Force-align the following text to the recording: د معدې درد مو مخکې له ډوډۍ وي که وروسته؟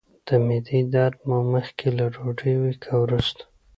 د 0.27 0.29
معدې 0.45 0.79
درد 0.93 1.17
مو 1.27 1.39
مخکې 1.53 1.87
له 1.97 2.05
ډوډۍ 2.13 2.53
وي 2.61 2.73
که 2.83 2.91
وروسته؟ 3.03 3.43